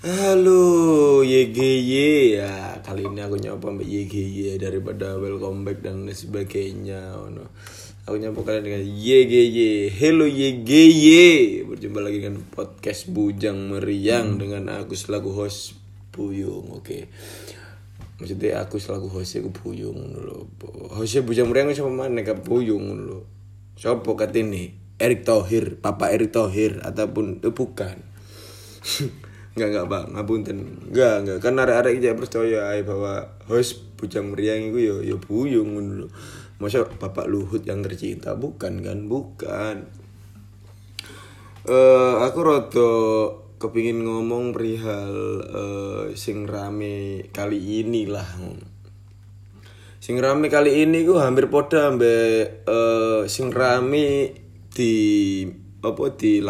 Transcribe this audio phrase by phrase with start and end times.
[0.00, 1.92] Halo YGY
[2.40, 7.52] ya kali ini aku nyapa mbak YGY daripada welcome back dan lain sebagainya oh, no.
[8.08, 11.12] Aku nyapa kalian dengan YGY Hello YGY
[11.68, 15.76] Berjumpa lagi dengan podcast Bujang Meriang Dengan aku selaku host
[16.16, 17.12] Buyung Oke.
[18.16, 20.48] Maksudnya aku selaku hostnya aku Buyung dulu
[20.96, 23.28] Hostnya Bujang Meriang siapa mana kak Buyung dulu
[23.76, 28.08] Siapa kat ini Erick Thohir Papa Erick Thohir Ataupun eh, bukan
[29.58, 30.58] Enggak enggak bang, ngapunten.
[30.94, 35.76] Enggak enggak kan arek-arek iki percaya ae bahwa host Bujang Meriang iku yo yo buyung
[35.76, 36.08] ngono lho.
[36.60, 38.98] Masa Bapak Luhut yang tercinta bukan kan?
[39.10, 39.76] Bukan.
[41.68, 42.92] Eh aku rada
[43.60, 45.12] kepingin ngomong perihal
[45.44, 48.28] eh, sing rame kali ini lah.
[50.00, 54.32] Sing rame kali ini ku hampir podo ambek eh, sing rame
[54.72, 54.94] di
[55.84, 56.40] apa di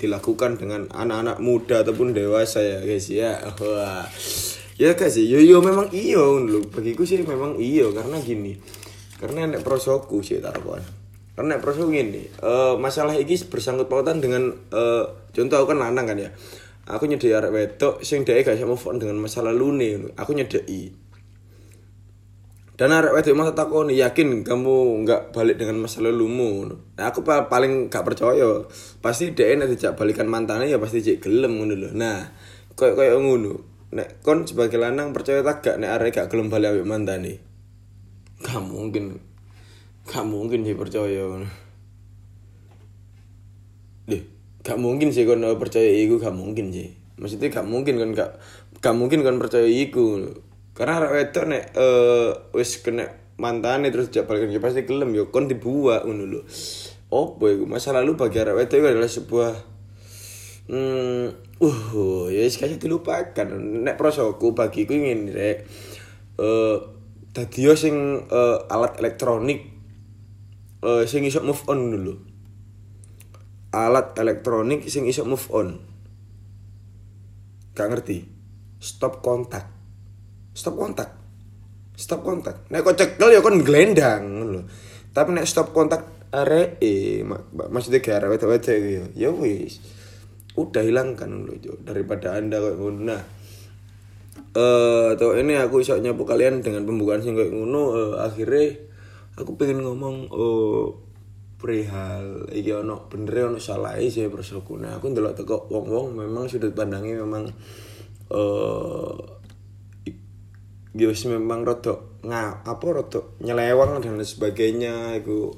[0.00, 3.36] dilakukan dengan anak-anak muda ataupun dewasa ya guys ya.
[3.60, 4.08] Wah.
[4.80, 6.64] Ya guys yo yo memang iyo lho.
[6.72, 8.56] Bagiku sih memang iyo karena gini.
[9.20, 11.00] Karena nek prosoku sih taruhan
[11.40, 16.04] karena nek prosoku gini eh, masalah ini bersangkut pautan dengan eh, contoh aku kan lanang
[16.04, 16.30] kan ya.
[16.90, 20.90] Aku nyedai arek wedok sing dhek gak bisa move dengan masa lalu nih aku nyedai
[22.80, 26.64] dan arek wedok masa takoni yakin kamu nggak balik dengan masa lalumu
[26.96, 28.64] nah aku pa- paling gak percaya
[29.04, 31.88] pasti dia nek dijak balikan mantannya ya pasti cek gelem ngono lho.
[31.92, 32.32] Nah
[32.72, 33.52] koyo koyo ngono.
[33.92, 37.32] Nek kon sebagai lanang percaya tak gak nek arek gak gelem balik ambek mantane?
[38.40, 39.20] Gak mungkin.
[40.08, 41.24] Gak mungkin sih percaya
[44.10, 44.24] deh
[44.60, 46.96] gak mungkin sih kon percaya iku gak mungkin sih.
[47.20, 48.30] Maksudnya gak mungkin kan gak
[48.80, 50.32] gak mungkin kon percaya iku
[50.80, 53.04] karena arek wedok nek eh wis kena
[53.36, 56.40] mantane terus jak balikan ya pasti gelem yo kon dibuat ngono lho.
[57.12, 57.68] Opo iku?
[57.68, 59.52] Masa lalu bagi arek wedok adalah sebuah
[60.72, 61.26] hmm
[61.60, 63.44] uh ya wis kasih dilupakan.
[63.84, 65.68] Nek prosoku bagiku ingin rek
[66.40, 66.78] eh
[67.60, 69.60] yo sing eh, alat elektronik
[70.80, 72.14] eh sing iso move on dulu
[73.76, 75.76] alat elektronik sing iso move on.
[77.76, 78.24] Gak ngerti.
[78.80, 79.79] Stop kontak
[80.60, 81.16] stop kontak.
[81.96, 82.68] Stop kontak.
[82.68, 84.60] Nek kok cekel ya kon glendang lho.
[85.16, 89.80] Tapi nek stop kontak arek eh mak- mak- maksudnya kayak arek wedok ya ya wis.
[90.60, 93.00] Udah hilangkan lho daripada anda kayak ngono.
[93.08, 93.22] Nah
[94.50, 98.66] eh tuh ini aku iso nyapu kalian dengan pembukaan sing kayak ngono eh, akhirnya
[99.38, 100.98] aku pengen ngomong oh
[101.60, 104.26] perihal iki ono bener ono salah sih
[104.80, 107.46] nah aku ndelok teko wong-wong memang sudut pandangnya memang
[108.32, 109.39] eh
[110.94, 115.54] ya memang rada nga apa rada nyelewang dan lain sebagainya iku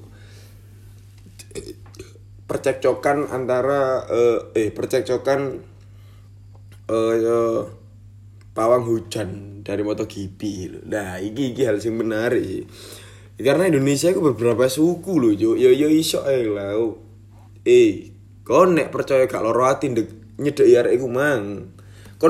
[2.44, 5.41] percekcokan antara eh, eh percekcokan
[6.92, 7.60] eh eh,
[8.53, 10.41] pawang hujan dari MotoGP.
[10.84, 12.69] Nah, iki iki hal sing menarik.
[13.41, 16.76] Karena Indonesia itu beberapa suku loh, yo yo yo iso ae lah.
[17.65, 18.12] Eh,
[18.44, 21.72] kon nek percaya gak loro ati ndek nyedeki arek iku mang.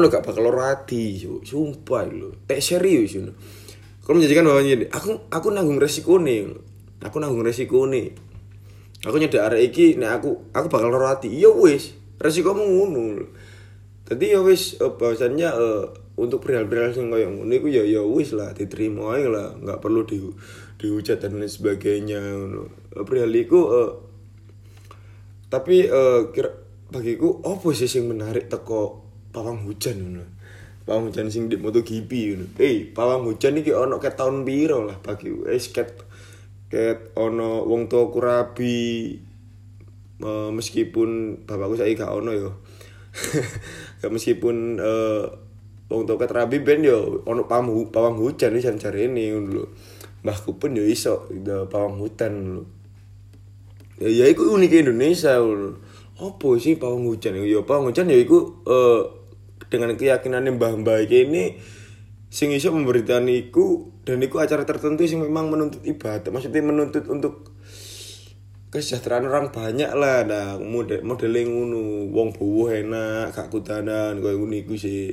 [0.00, 1.44] Lo gak bakal loro ati, yo.
[1.44, 2.32] sumpah lho.
[2.48, 3.28] Tek serius yo.
[4.03, 6.48] Kon menjadikan bahwa ini, aku aku nanggung resiko nih.
[7.04, 8.10] Aku nanggung resiko nih.
[9.03, 11.28] Aku nyedek arek iki nek aku aku bakal loro ati.
[11.28, 11.92] Ya wis,
[12.22, 13.26] resikomu ngono.
[14.06, 18.36] Tadi ya wis eh, bahwasannya eh, untuk perihal-perihal sing koyo ngono iku ya ya wis
[18.36, 20.20] lah diterima ae lah, nggak perlu di
[20.78, 22.20] dihujat dan lain sebagainya.
[22.94, 23.91] Eh, Perihal iku eh,
[25.50, 26.50] tapi eh, kira
[26.92, 29.01] bagiku apa sih sing menarik teko
[29.32, 30.25] pawang hujan ngono.
[30.87, 32.47] Pawang hujan sing di MotoGP ngono.
[32.60, 36.04] Eh, pawang hujan iki ono ket tahun piro lah bagi wis ket
[36.70, 38.81] ket ono wong tuaku rabi
[40.22, 42.50] Eh, meskipun bapakku saya gak ono yo.
[44.15, 45.26] Meskipun eh
[45.91, 49.65] wong tua rabi ben yo ono pawang pawang hujan wis jare ini ngono lho.
[50.22, 51.26] Mbahku pun yo iso
[51.69, 52.62] pawang hutan lho.
[53.98, 55.82] Ya ya iku unik Indonesia lho.
[56.22, 57.42] Opo sih pawang hujan?
[57.42, 59.03] Ya pawang hujan ya iku eh
[59.68, 61.44] dengan keyakinan mbah-mbah iki ini
[62.32, 66.32] sing iso memberitakan iku dan iku acara tertentu sing memang menuntut ibadah.
[66.32, 67.53] Maksudnya menuntut untuk
[68.72, 70.24] kesejahteraan orang banyak lah.
[70.24, 75.12] Nah model modelnya ngono wong bowo enak gak kudanan koyo ngono iku sih.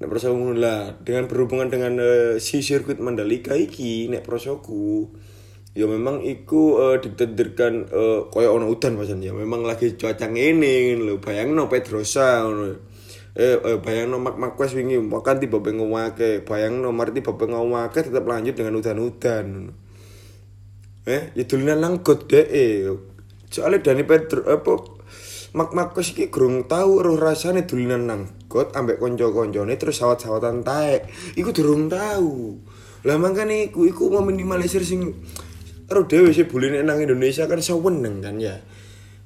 [0.00, 0.96] Nek prosoku lah.
[1.04, 5.12] Dengan berhubungan dengan eh, si sirkuit Mandalika iki nek prosoku
[5.76, 10.96] ya memang iku eh, ditenderkan eh, koyo ono udan pasan ya memang lagi cuaca ngene
[10.96, 11.20] lho.
[11.20, 12.91] Bayangno Pedrosa ngono
[13.36, 18.54] eh, eh bayangno Mark Marquez wingi makan tiba ngomake bayangno mari tiba ngomake tetap lanjut
[18.56, 19.72] dengan udan-udan ngono
[21.08, 22.86] eh ya dolanan langgut deh eh
[23.50, 24.72] soalnya Dani Pedro apa
[25.52, 31.12] Mak Marcos iki gurung tahu roh rasane dolanan nang got ambek konco-koncone terus sawat-sawatan taek.
[31.36, 32.56] Iku durung tahu.
[33.04, 35.12] Lah makane iku iku meminimalisir sing
[35.92, 38.64] ro dhewe sih buline nang Indonesia kan seweneng kan ya.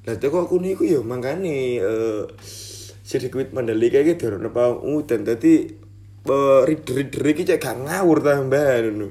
[0.03, 2.23] Lah teko aku niku ya makane eh
[3.07, 5.63] sirkuit Mandalika iki durung apa udan dadi
[6.27, 9.07] eh, reader-reader iki cek gak ngawur tambahan ngono.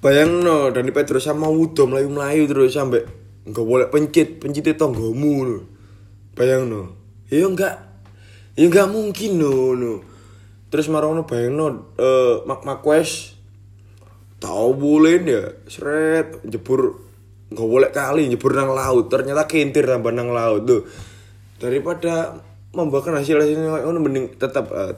[0.00, 3.04] Bayang no, Dani Petrus sama Udo melayu-melayu terus sampai
[3.44, 5.58] nggak boleh pencit, pencit tonggomu no.
[6.36, 6.96] Bayang no,
[7.28, 7.76] ya enggak,
[8.56, 9.92] ya enggak mungkin no, no.
[10.68, 13.32] Terus marono bayang no, uh, Mak Makwes
[14.44, 15.42] tahu boleh ya,
[15.72, 17.00] seret jebur
[17.48, 20.84] nggak boleh kali jebur nang laut, ternyata kintir tambah nang laut tuh.
[21.58, 22.42] Daripada
[22.74, 24.94] membakar hasil hasilnya, ono mending tetap uh,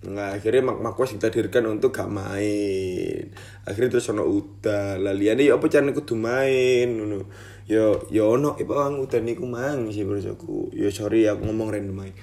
[0.00, 3.28] Nah, akhirnya Mak Makwas kita dirikan untuk gak main.
[3.68, 4.96] Akhirnya terus ono udah.
[4.96, 7.28] Lah liyane ya apa carane kudu main ngono.
[7.68, 10.72] Yo yo ono iku bang udan niku mang sih aku.
[10.72, 12.14] Yo sorry aku ngomong random main.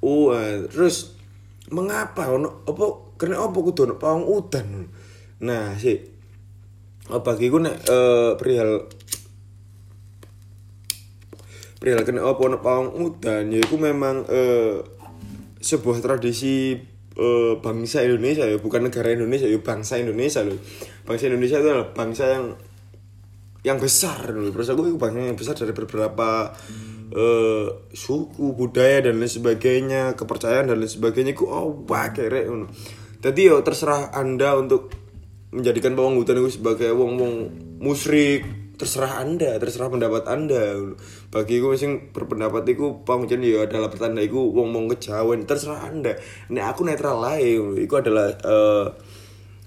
[0.00, 1.12] Oh, uh, terus
[1.68, 4.88] mengapa ono apa karena apa kudu ono pawang udan.
[5.44, 6.00] Nah, sih
[7.12, 8.88] apa giku nek uh, perihal
[11.80, 13.48] perihal kena apa ono pawang udan.
[13.48, 14.84] Ya itu memang uh,
[15.58, 16.76] sebuah tradisi
[17.16, 18.60] uh, bangsa Indonesia ya.
[18.60, 20.60] Bukan negara Indonesia ya bangsa Indonesia loh.
[21.08, 22.44] Bangsa Indonesia itu adalah bangsa yang
[23.64, 24.52] yang besar loh.
[24.52, 26.52] Terus aku itu bangsa yang besar dari beberapa
[27.16, 27.66] uh,
[27.96, 31.32] suku budaya dan lain sebagainya kepercayaan dan lain sebagainya.
[31.32, 32.44] Ku oh wah kere
[33.20, 34.96] jadi yo terserah anda untuk
[35.52, 37.34] menjadikan bawang hutan itu sebagai wong wong
[37.82, 40.96] musrik terserah anda terserah pendapat anda.
[41.28, 46.16] Bagi gue masing berpendapat itu panggilan ya adalah pertanda itu wong wong kejawen terserah anda.
[46.48, 48.88] Nih aku netral lain itu adalah uh,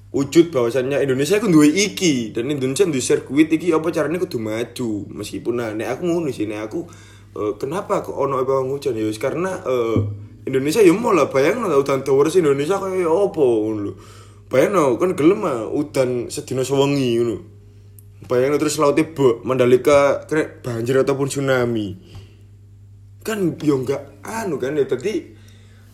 [0.10, 2.34] wujud bahwasannya Indonesia itu dua iki.
[2.34, 5.06] Dan Indonesia di sirkuit iki apa caranya kudu maju?
[5.14, 6.90] Meskipun nah nek aku ngono sih nek aku
[7.38, 8.98] uh, kenapa kok ono bawang hujan?
[8.98, 10.10] Ya karena uh,
[10.50, 13.94] Indonesia ya mau lah bayang lah udan towers Indonesia kayak apa ngono
[14.50, 17.53] bayang kan gelem udan sedina sewengi ngono
[18.28, 21.98] bayangin terus lautnya bo Mandalika kena banjir ataupun tsunami.
[23.24, 25.32] Kan yo enggak anu kan ya tadi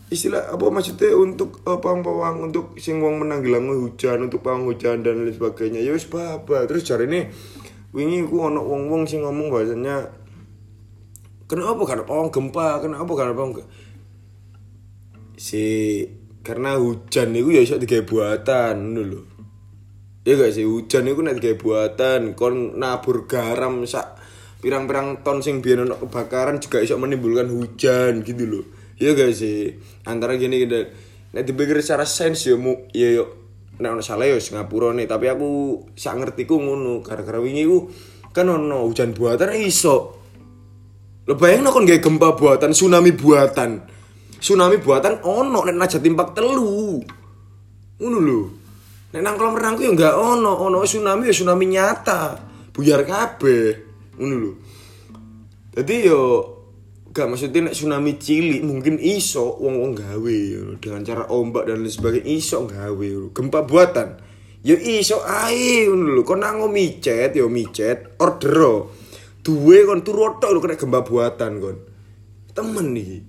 [0.09, 5.21] istilah apa maksudnya untuk uh, pawang-pawang untuk sing wong menanggulangi hujan untuk pawang hujan dan
[5.21, 5.85] lain sebagainya.
[5.85, 7.29] Ya wis apa terus cari ini
[7.93, 10.09] wingi ku ono wong-wong sing ngomong bahasanya
[11.45, 12.81] kenapa karena pawang gempa?
[12.81, 13.53] Kenapa karena pawang
[15.39, 15.63] si
[16.41, 19.28] karena hujan itu ya iso digawe buatan dulu
[20.27, 20.65] ya gak sih?
[20.67, 24.19] Hujan itu nek kayak buatan kon nabur garam sak
[24.59, 28.65] pirang-pirang ton sing biar ono kebakaran juga bisa menimbulkan hujan gitu loh
[28.99, 29.79] ya gak sih?
[30.03, 30.91] Antara gini gitu
[31.31, 33.25] nek dipikir secara sains ya mu ya yo
[33.79, 35.07] nek ono salah yo Singapura nih.
[35.07, 35.49] Tapi aku
[35.95, 37.87] sak ngerti ku ngono gara-gara wingi ku
[38.35, 40.19] kan ono hujan buatan iso.
[41.25, 43.79] Lo bayang kon gak gempa buatan tsunami buatan.
[44.39, 46.99] Tsunami buatan ono nek najat timpak telu.
[47.99, 48.58] Ngono lho
[49.09, 52.21] Nek nang kolam renangku ya enggak ono, ono tsunami ya tsunami nyata.
[52.69, 53.67] Buyar kabeh.
[54.21, 54.51] Ngono lho.
[55.73, 56.21] Dadi yo
[57.09, 60.37] gak maksudnya nek tsunami cilik mungkin iso wong-wong gawe
[60.77, 64.21] dengan cara ombak dan lain sebagainya iso gawe gempa buatan
[64.61, 68.85] ya iso ae ngono lho kon nang micet yo micet order
[69.41, 71.77] duwe kon turu tok lho kena gempa buatan kon
[72.53, 73.19] temen iki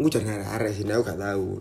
[0.00, 1.60] aku jangan arek sini aku gak tahu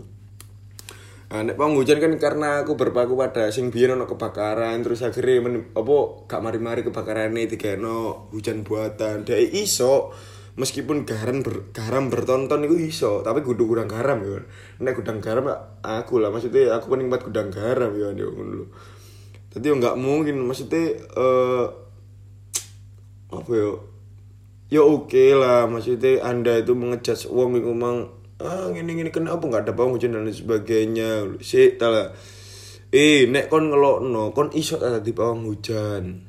[1.32, 5.72] Nah, nek hujan kan karena aku berpaku pada sing biyen ono kebakaran terus akhirnya men,
[5.72, 7.48] apa gak mari-mari kebakaran ini
[7.80, 9.24] no hujan buatan.
[9.24, 10.12] Dek iso
[10.60, 14.44] meskipun garam ber, garam bertonton itu iso, tapi kudu gudang garam ya.
[14.84, 15.48] Nek gudang garam
[15.80, 18.66] aku lah maksudnya aku penikmat gudang garam ya ngono lho.
[19.56, 21.64] Tadi nggak mungkin maksudnya uh,
[23.32, 23.72] apa ya?
[24.68, 29.70] Ya oke okay lah maksudnya Anda itu mengejat iku mang ah gini gini kenapa nggak
[29.70, 31.40] ada hujan dan lain sebagainya?
[31.42, 32.12] Si tala.
[32.92, 36.28] Eh nek kon ngelok no kon iso ada di bawang hujan?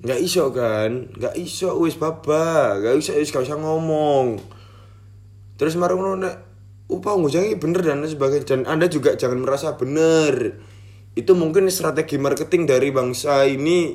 [0.00, 1.12] Nggak iso kan?
[1.12, 4.40] Nggak iso wis baba nggak iso wis gak usah ngomong.
[5.60, 6.34] Terus marung nek
[6.88, 8.48] upah hujan ini bener dan lain sebagainya.
[8.48, 10.60] Dan anda juga jangan merasa bener.
[11.14, 13.94] Itu mungkin strategi marketing dari bangsa ini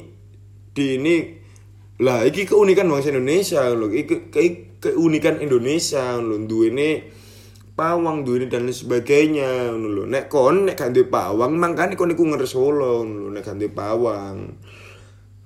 [0.72, 1.18] di ini.
[2.00, 4.32] Lah iki keunikan bangsa Indonesia loh iki
[4.80, 6.40] keunikan Indonesia lho.
[6.44, 7.12] Duwene
[7.76, 10.08] pawang duwene dan lain sebagainya lho.
[10.08, 14.58] Nek kon nek gak pawang mangkane kon iku ngersolo lho nek gak pawang.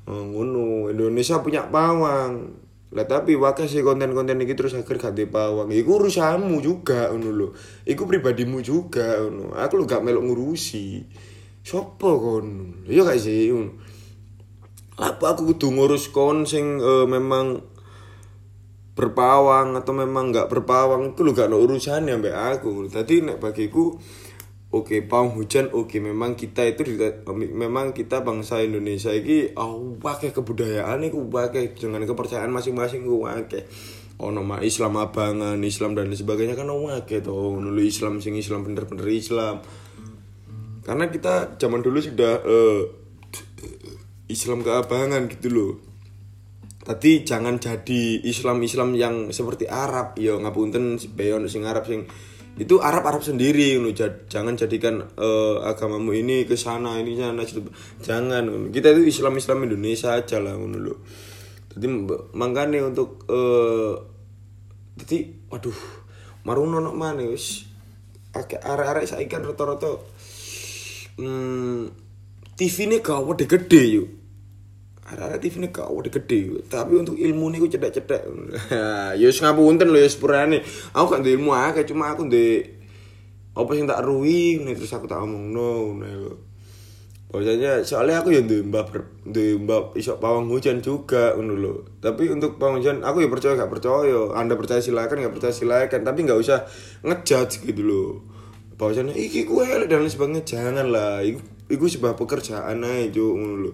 [0.04, 0.90] Oh, ngono.
[0.94, 2.62] Indonesia punya pawang.
[2.94, 5.74] Lah tapi wakai sih konten-konten ini terus akhir gak pawang.
[5.74, 7.48] Iku urusanmu juga ngono lho.
[7.90, 9.58] Iku pribadimu juga ngono.
[9.58, 11.04] Aku lu gak melok ngurusi.
[11.64, 12.48] Sopo kon?
[12.86, 13.50] Iya gak sih
[14.94, 17.66] apa aku kudu ngurus kon sing uh, memang
[18.94, 22.86] berpawang atau memang nggak berpawang itu lo gak ada urusan ya mbak aku.
[22.94, 23.98] Tadi nek bagiku
[24.74, 26.86] oke pawang hujan oke memang kita itu
[27.34, 33.70] memang kita bangsa Indonesia ini oh pakai kebudayaan itu pakai dengan kepercayaan masing-masing ku pakai
[34.22, 38.66] oh nama Islam abangan Islam dan sebagainya kan oh pakai tuh nulu Islam sing Islam
[38.66, 39.62] bener-bener Islam.
[40.84, 42.84] Karena kita zaman dulu sudah uh,
[44.36, 45.93] Islam keabangan gitu loh
[46.84, 50.20] tadi jangan jadi Islam Islam yang seperti Arab.
[50.20, 52.06] Ya ngapunten beyon sing Arab sing
[52.54, 53.90] itu Arab Arab sendiri loh
[54.30, 57.42] jangan jadikan uh, agamamu ini ke sana ini sana
[57.98, 61.02] jangan kita itu Islam Islam Indonesia aja lah loh
[61.74, 61.88] jadi
[62.38, 63.98] makanya untuk uh,
[64.94, 65.80] jadi waduh
[66.46, 67.66] maruno nok mana wis.
[68.34, 69.94] Akeh arek-arek saiki kan rata-rata
[71.22, 71.86] hmm,
[72.58, 74.10] TV ini gawat gede yuk
[75.04, 76.64] ada TV ini gawat gede.
[76.72, 78.24] Tapi untuk ilmu nih cedek-cedek.
[79.22, 80.64] Ya ngapunten loh ya sepurane
[80.96, 82.64] aku kan ilmu aja cuma aku di
[83.54, 86.34] apa sih tak ruwi nih terus aku tak ngomong no nih
[87.30, 88.94] Bahwasanya soalnya aku ya di mbak
[89.26, 91.82] di mbak isok pawang hujan juga dulu.
[91.98, 94.38] Tapi untuk pawang hujan aku ya percaya gak percaya.
[94.38, 96.06] Anda percaya silakan gak percaya silakan.
[96.06, 96.66] Tapi nggak usah
[97.02, 98.34] ngejudge gitu loh
[98.74, 100.42] bahwasanya iki kue dan lain sebagainya.
[100.44, 101.40] Jangan lah iku,
[101.72, 103.72] iku sebuah pekerjaan aja ngono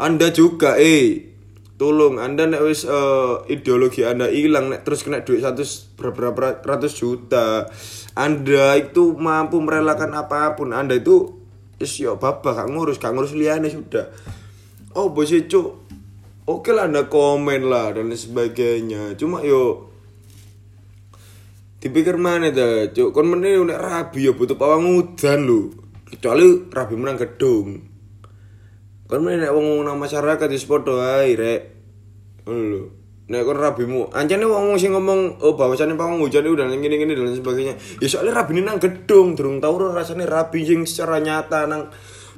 [0.00, 1.28] anda juga eh.
[1.76, 5.64] Tolong anda nek wis uh, ideologi anda hilang nek terus kena duit satu
[5.96, 7.68] berapa ratus juta
[8.12, 10.76] anda itu mampu merelakan apa pun.
[10.76, 11.40] Anda itu
[11.80, 14.12] is yo bapak gak ngurus gak ngurus liane sudah.
[14.96, 15.68] Oh bos cuk?
[16.44, 19.16] Oke lah anda komen lah dan sebagainya.
[19.16, 19.88] Cuma yo
[21.80, 23.16] dipikir mana dah cuk?
[23.16, 25.72] Kon meneh nek rabi ya butuh pawang udan lho.
[26.12, 27.89] Kecuali rabi menang gedung
[29.18, 31.60] meneh nek wong nang masyarakat wis padha ae rek.
[32.46, 32.82] Lho.
[33.30, 37.34] Nek kon rabimu ancane wong sing ngomong oh bahwasane pawang hujan itu dan ngene-ngene dan
[37.34, 37.74] sebagainya.
[37.98, 41.90] Ya soalnya rabi nang gedung durung tau rasane rabi sing secara nyata nang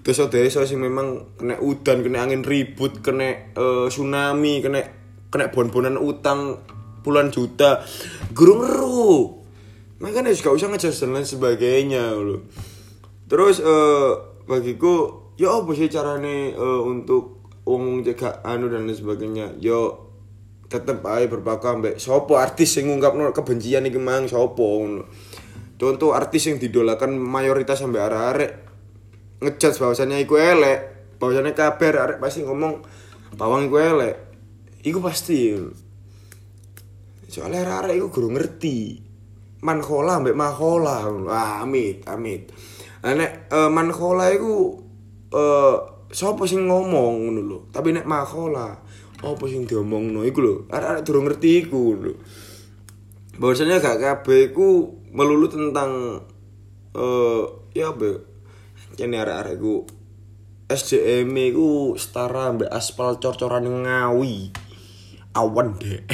[0.05, 4.81] desa-desa sing memang kena udan kena angin ribut kena uh, tsunami kena
[5.33, 6.61] kena bon-bonan utang
[7.05, 7.85] puluhan juta.
[8.33, 9.41] Gurung ngeru.
[10.03, 12.43] Makanya gak usah ngejas dan lain sebagainya loh
[13.33, 19.59] terus uh, bagiku ya apa sih carane uh, untuk umum jaga anu dan lain sebagainya?
[19.59, 20.07] Yo
[20.71, 24.31] tetep aja berpaku ambek sopo artis yang ngungkap kebencian nih mang?
[24.31, 24.87] Sopo
[25.83, 28.53] contoh artis yang didolakan mayoritas sampai arek-arek.
[29.43, 30.79] Ngejudge bahwasannya iku elek.
[31.19, 32.87] Bahwasannya kabar arek pasti ngomong
[33.35, 34.15] bawang iku elek.
[34.87, 35.59] Iku pasti.
[37.27, 39.11] Soalnya rara itu guru ngerti.
[39.67, 42.55] Manhola mbak mahola ah, amit amit.
[43.03, 44.79] Nek uh, manhola itu
[45.33, 45.77] uh,
[46.13, 48.77] siapa sih ngomong dulu tapi nek mahola
[49.23, 52.15] apa sing diomong no iku lho arek-arek durung ngerti iku lho.
[53.33, 56.21] Bahwasanya gak kabeh iku melulu tentang
[56.93, 58.23] eh ya be
[58.99, 59.87] jane arek-arek iku
[60.69, 64.53] SDM iku setara mbak aspal cor-coran ngawi.
[65.33, 66.05] Awan deh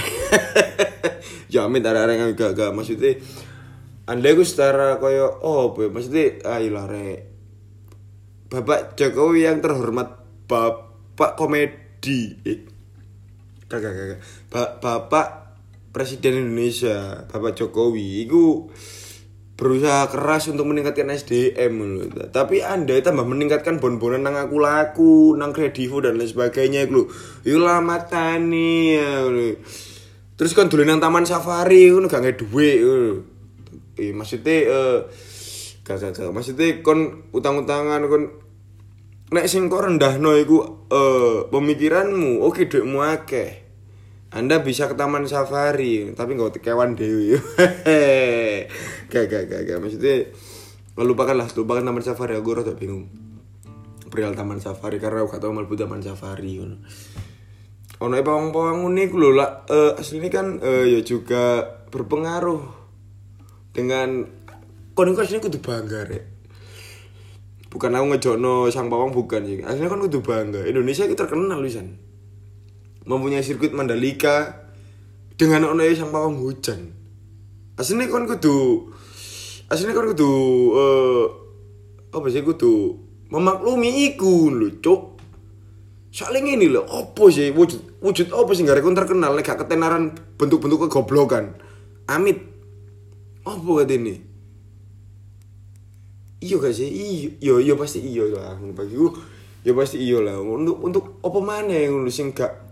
[1.59, 3.17] ada orang yang gak gak maksudnya
[4.09, 7.38] anda gue setara koyo oh boy maksudnya ayo lah re
[8.49, 12.65] bapak Jokowi yang terhormat bapak komedi eh,
[13.69, 15.29] kagak kagak ba bapak
[15.93, 18.73] presiden Indonesia bapak Jokowi itu
[19.59, 22.07] berusaha keras untuk meningkatkan SDM loh.
[22.31, 27.11] Tapi Anda tambah meningkatkan bon-bonan nang aku laku, nang kredivo dan lain sebagainya itu.
[27.43, 29.27] Iku lama tani ya.
[30.39, 32.79] Terus kan dulu nang taman safari ngono gak duit
[33.99, 34.99] Eh maksudnya eh
[35.89, 38.29] gak maksudnya kon utang-utangan kon
[39.33, 43.51] nek sing kok rendahno iku eh pemikiranmu, oke okay, duitmu akeh.
[44.29, 47.33] Anda bisa ke taman safari, tapi nggak kewan dewi.
[49.13, 49.79] gak, gak, gak.
[49.81, 50.29] Maksudnya,
[51.01, 52.37] lupakanlah, lupakan taman safari.
[52.37, 53.09] Aku rada bingung.
[54.13, 56.61] Perihal taman safari karena aku gak tau taman safari.
[57.99, 59.65] Ono e pawang-pawang unik lho lah.
[59.65, 62.61] Uh, aslinya kan uh, ya juga berpengaruh
[63.73, 64.38] dengan
[64.99, 66.25] kon iku aslinya kudu bangga rek.
[67.71, 69.63] Bukan aku ngejono sang pawang bukan sih.
[69.63, 70.67] Aslinya kan kudu bangga.
[70.67, 71.95] Indonesia itu terkenal lisan
[73.07, 74.67] mempunyai sirkuit Mandalika
[75.39, 76.91] dengan ono sang pawang hujan.
[77.79, 78.91] Aslinya kan kudu
[79.71, 80.31] aslinya kan kudu
[80.75, 81.25] uh,
[82.11, 82.99] apa sih kudu
[83.31, 85.15] memaklumi iku lho, Cuk.
[86.11, 90.91] Soalnya ini loh, apa sih wujud wujud apa sih gak terkenal nek gak ketenaran bentuk-bentuk
[90.91, 91.55] kegoblokan.
[92.11, 92.43] Amit.
[93.47, 94.28] Apa kata ini?
[96.39, 96.87] Iya gak sih?
[96.87, 98.55] Iya, iya, iya pasti iya lah.
[98.55, 99.11] Bagi gue,
[99.67, 100.39] ya pasti iya lah.
[100.39, 102.69] Untuk untuk apa mana yang lu sing gak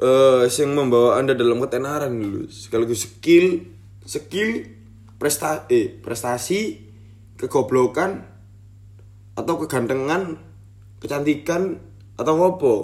[0.00, 3.68] eh yang membawa anda dalam ketenaran dulu sekaligus skill
[4.08, 4.64] skill
[5.20, 6.60] prestasi eh, prestasi
[7.36, 8.24] kegoblokan
[9.36, 10.40] atau kegantengan
[11.04, 11.76] kecantikan
[12.16, 12.76] atau ngopo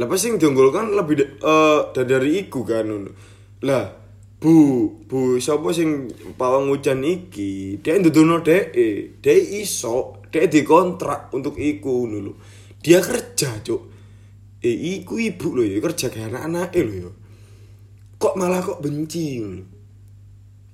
[0.00, 2.88] lah pasti yang diunggulkan lebih de, uh, dari iku kan
[3.68, 3.84] lah
[4.38, 4.54] bu
[5.10, 7.82] bu siapa sing pawang hujan iki?
[7.82, 8.74] Dia ndudono dek
[9.18, 12.32] dia iso dia dikontrak untuk iku dulu
[12.78, 13.82] dia kerja cuk.
[14.62, 17.10] Eh iku ibu loh ya kerja kayak anak-anak loh ya.
[18.18, 19.78] Kok malah kok benci loh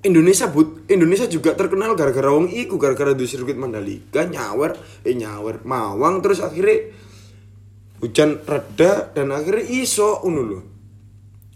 [0.04, 5.64] Indonesia but Indonesia juga terkenal gara-gara wong iku gara-gara di sirkuit Mandalika nyawer eh nyawer
[5.64, 6.92] mawang terus akhirnya
[8.04, 10.61] hujan reda dan akhirnya iso ngono lho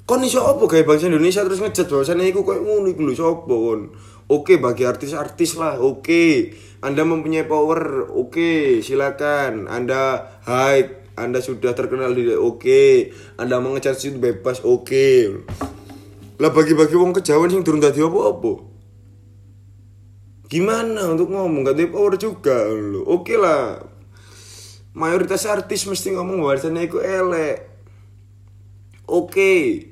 [0.08, 3.52] kon iso apa kayak bangsa Indonesia terus ngejat bahwasannya iku koyo ngono iku lho sapa
[3.52, 3.92] kon
[4.32, 12.16] oke bagi artis-artis lah oke anda mempunyai power oke silakan anda high anda sudah terkenal
[12.16, 15.44] di oke anda mengecat situ bebas oke
[16.38, 18.62] lah bagi-bagi wong kejauhan sing turun tadi apa-apa.
[20.46, 23.02] Gimana untuk ngomong gak ada power juga lo.
[23.10, 23.82] Oke lah.
[24.94, 27.66] Mayoritas artis mesti ngomong bahasanya itu elek.
[29.10, 29.82] Oke.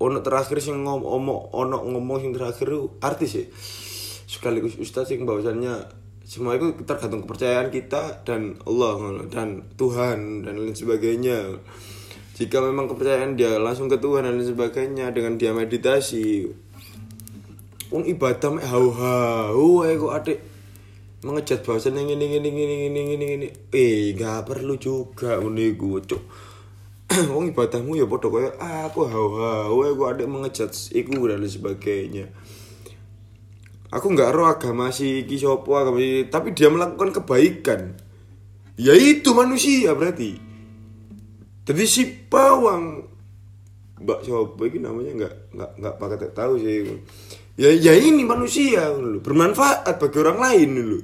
[0.00, 2.72] Ono terakhir sing ngomong ono ngomong sing terakhir
[3.04, 3.44] artis ya.
[4.24, 10.72] Sekaligus ustaz sing bahwasannya semua itu tergantung kepercayaan kita dan Allah dan Tuhan dan lain
[10.72, 11.60] sebagainya.
[12.40, 16.48] Jika memang kepercayaan dia langsung ke Tuhan dan sebagainya dengan dia meditasi
[17.90, 20.38] Wong ibadah mek hau hau ae kok adik.
[21.26, 26.00] Mengejat bahasa ini ini ini ini ini ini ini eh gak perlu juga ngono iku
[26.00, 26.22] cuk
[27.34, 28.50] wong ibadahmu ya padha kaya
[28.86, 32.30] aku ae kok adik mengejat iku dan sebagainya.
[33.90, 35.98] Aku nggak roh agama si iki agama
[36.30, 37.98] tapi dia melakukan kebaikan.
[38.78, 40.38] Ya itu manusia berarti.
[41.66, 43.02] Jadi si pawang
[43.98, 45.12] mbak siapa ini namanya?
[45.18, 46.94] Nggak nggak nggak pakai tahu sih.
[47.58, 50.98] Ya ya ini manusia dulu bermanfaat bagi orang lain dulu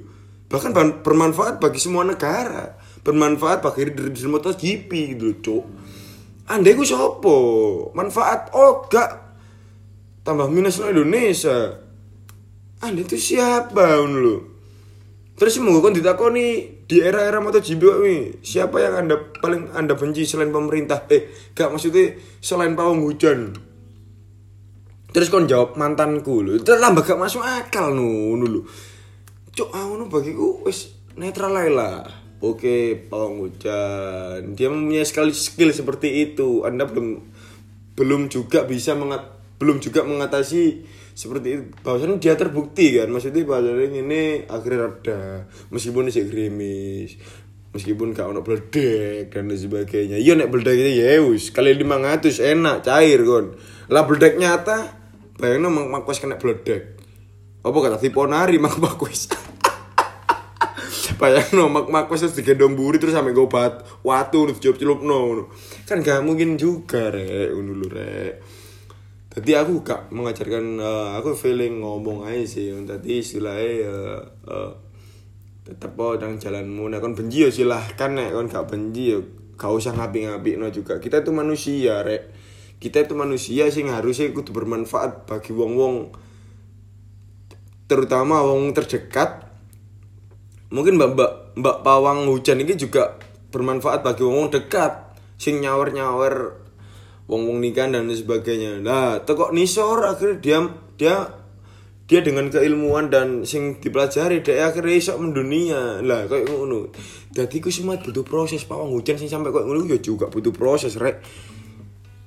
[0.47, 0.71] bahkan
[1.03, 2.79] bermanfaat bagi semua negara.
[3.03, 4.15] Bermanfaat bagi diri
[4.55, 5.86] GP gitu cok
[6.47, 7.35] anda itu siapa
[7.91, 8.87] manfaat oh
[10.23, 11.79] tambah minus Indonesia
[12.81, 14.57] anda itu siapa dulu
[15.37, 20.49] Terus mau kon ditakoni di era-era MotoGP ini siapa yang anda paling anda benci selain
[20.49, 21.05] pemerintah?
[21.13, 23.53] Eh, gak maksudnya selain pawang hujan.
[25.13, 26.57] Terus kon jawab mantanku lho.
[26.57, 28.65] Itu tambah gak masuk akal nu dulu.
[29.53, 32.01] Cuk, aku bagiku wis netral lah.
[32.37, 34.53] Oke, pawang hujan.
[34.53, 36.61] Dia mempunyai sekali skill seperti itu.
[36.61, 37.17] Anda belum
[37.97, 39.25] belum juga bisa mengat
[39.57, 40.85] belum juga mengatasi
[41.17, 41.63] seperti itu.
[41.81, 43.09] Bahwasannya dia terbukti kan?
[43.09, 47.11] Maksudnya bahwasannya ini akhirnya rada meskipun ini gerimis
[47.73, 50.17] meskipun gak ono beledek dan sebagainya.
[50.21, 53.57] Iya nek beledek itu ya us kali lima ratus enak cair kon
[53.89, 54.93] lah beledek nyata
[55.37, 56.97] bayangnya mak kena beledek.
[57.65, 59.29] Apa kata tiponari mak makwes
[61.17, 65.49] bayang no mak makwes terus digendong buri terus sampai gobat watu terus jawab celup no
[65.89, 68.33] kan gak mungkin juga rek unu rek.
[69.37, 74.71] Jadi aku gak mengajarkan uh, aku feeling ngomong aja sih tadi istilahnya uh, uh,
[75.61, 76.89] tetap oh dan jalanmu.
[76.89, 78.33] Nah kon benci ya silahkan nek.
[78.33, 79.21] Kon gak benci ya
[79.53, 80.97] gak usah ngapi-ngapi no juga.
[80.97, 82.33] Kita itu manusia rek.
[82.81, 86.13] Kita itu manusia sih harusnya ikut bermanfaat bagi wong-wong
[87.87, 89.46] terutama wong terdekat
[90.67, 93.15] mungkin mbak mbak mbak pawang hujan ini juga
[93.51, 96.35] bermanfaat bagi wong, -wong dekat sing nyawer nyawer
[97.27, 98.79] wong wong nikah dan sebagainya.
[98.81, 100.59] Nah teko nisor akhirnya dia
[100.97, 101.15] dia
[102.07, 105.99] dia dengan keilmuan dan sing dipelajari dia akhirnya iso mendunia.
[105.99, 106.91] Lah kayak ngono.
[107.35, 108.75] Jadi ku semua butuh proses pak.
[108.79, 111.19] Wong hujan sing sampai kayak ngono ya juga butuh proses rek.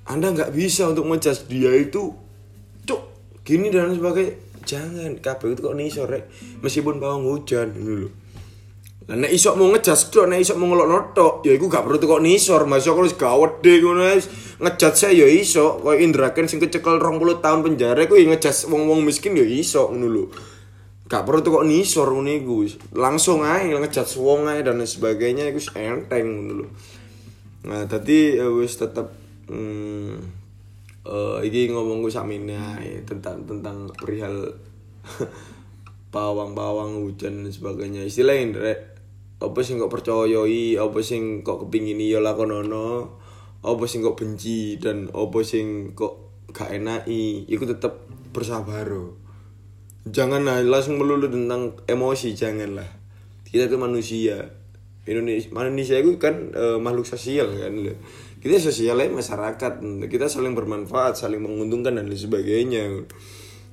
[0.08, 2.12] Anda nggak bisa untuk ngejudge dia itu
[2.84, 3.02] cuk
[3.44, 4.36] gini dan sebagainya.
[4.60, 6.24] Jangan kabel itu kok nisor rek.
[6.60, 8.19] Meskipun pawang hujan dulu
[9.10, 11.98] Lah nek isok mau ngejas tok, nek isok mau ngelok notok, ya iku gak perlu
[11.98, 14.30] kok nisor, Mas kok wis gawede ngono wis
[14.62, 18.70] ngejat saya ya iso, koyo Indra Ken sing kecekel 20 tahun penjara iku ya ngejas
[18.70, 20.24] wong-wong miskin ya iso ngono lho.
[21.10, 22.70] Gak perlu kok nisor ngono iku.
[22.94, 26.66] Langsung ae ngejat wong ae dan sebagainya iku enteng ngono lho.
[27.66, 29.10] Nah, tadi ya wis tetep
[29.50, 30.14] hmm,
[31.02, 34.54] uh, iki ngomong gue samine ae tentang tentang perihal
[36.14, 38.06] pawang-pawang hujan dan sebagainya.
[38.06, 38.74] Istilahnya Indra
[39.40, 43.16] apa sing kok percayai apa sing kok kepingin ya lakonono
[43.64, 47.48] apa sing kok benci dan apa sing kok gak enaki?
[47.48, 48.88] Iku tetep bersabar
[50.08, 52.88] jangan lah langsung melulu tentang emosi janganlah
[53.44, 54.36] kita itu manusia.
[55.04, 57.72] Indonesia manusia itu kan e, makhluk sosial kan
[58.40, 59.82] kita sosialnya masyarakat.
[60.06, 63.04] Kita saling bermanfaat saling menguntungkan dan lain sebagainya.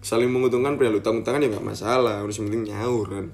[0.01, 2.25] Saling menguntungkan perihal utang-utangan ya nggak masalah.
[2.25, 3.25] Harus penting nyaur kan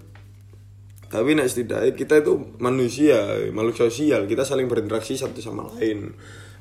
[1.14, 4.26] tapi nak setidaknya kita itu manusia makhluk sosial.
[4.26, 6.10] Kita saling berinteraksi satu sama lain.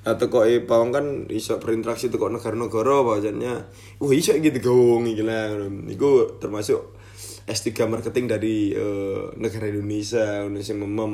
[0.05, 3.65] Atau kok eh pawang kan bisa berinteraksi tuh kok negara-negara bahasanya
[3.97, 5.57] wah iso gitu gawong iki lah
[5.89, 7.01] itu termasuk
[7.49, 11.13] S3 marketing dari uh, negara Indonesia sing mem mem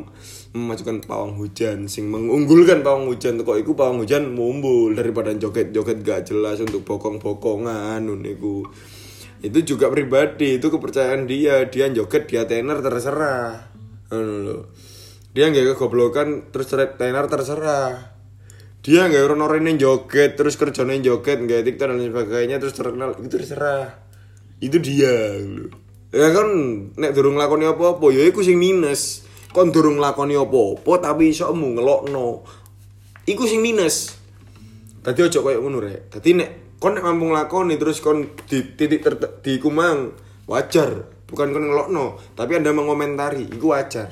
[0.57, 3.38] memajukan pawang hujan sing mengunggulkan pawang hujan.
[3.38, 8.66] Kok iku pawang hujan mumbul daripada joget-joget gak jelas untuk bokong-bokongan niku
[9.44, 11.66] itu juga pribadi itu kepercayaan dia.
[11.70, 13.70] Dia joget dia tenar terserah.
[14.14, 14.68] Loh
[15.38, 18.16] dia nggak kegoblokan terus tenar terserah.
[18.83, 23.29] Dia nggak orang orang joget terus kerjanya joget nggak tiktok dan sebagainya terus terkenal itu
[23.31, 24.03] terserah.
[24.59, 25.38] Itu dia
[26.09, 26.48] ya kan
[26.96, 29.22] nek durung lakoni apa-apa ya iku sing minus.
[29.55, 32.42] Kon durung lakoni apa-apa tapi iso mu ngelokno.
[33.29, 34.18] Iku sing minus.
[35.07, 36.11] Tadi ojo koyo ngono rek.
[36.11, 40.14] Dadi nek kon nek mampu nglakoni terus kon di titik ter, di kumang
[40.46, 41.18] wajar.
[41.28, 44.08] Bukan kon ngelokno tapi anda mengomentari iku wajar.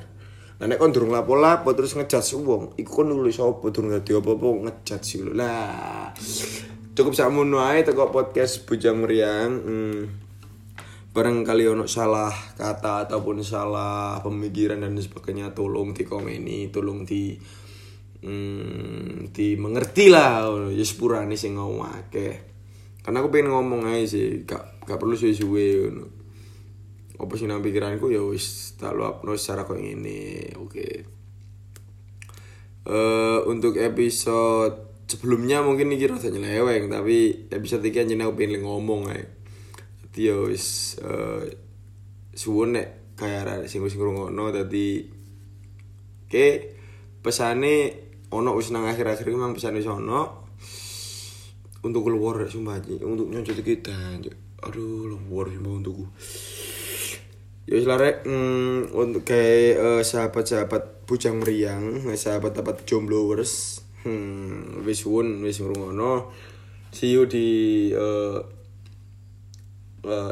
[0.57, 4.73] Nah nek kon durung lapo-lapo terus ngejat wong iku kon nulis apa durung dadi apa-apa
[5.05, 6.11] sih lah
[6.97, 10.03] cukup sakmono ae teko podcast bujang meriang hmm.
[11.13, 12.29] Barangkali ono salah
[12.61, 17.33] kata ataupun salah pemikiran dan sebagainya tolong di komeni tolong di
[18.21, 20.45] hmm, di mengerti lah.
[20.77, 22.56] Ya sepurane sing ngomong akeh
[23.07, 25.95] karena aku pengen ngomong aja sih gak gak perlu suwe-suwe
[27.17, 28.11] apa sih nang pikiranku?
[28.11, 30.75] Ya wis tak luapno secara kok ini oke.
[30.75, 30.95] Okay.
[32.91, 38.67] uh, eh, untuk episode sebelumnya mungkin ini kira nyeleweng tapi episode ini aja aku pengen
[38.67, 39.23] ngomong aja
[40.17, 41.47] yo wis uh,
[42.35, 45.05] suwun nek kaya arek sing wis ngrungokno dadi
[46.27, 46.75] ke
[47.23, 47.75] pesane
[48.35, 50.46] ono wis nang akhir-akhir memang pesane wis ono
[51.87, 53.95] untuk keluar sumpah untuk nyoncut kita
[54.67, 56.05] aduh luar sumpah untukku
[57.67, 65.43] ya wis larek mm, untuk kayak uh, sahabat-sahabat bujang meriang sahabat-sahabat jomblowers hmm, wis suwun
[65.47, 66.35] wis ngrungokno
[66.91, 68.41] see you di uh,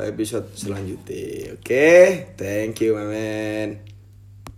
[0.07, 1.59] episode selanjutnya.
[1.59, 2.03] Oke, okay?
[2.38, 3.94] thank you, my man.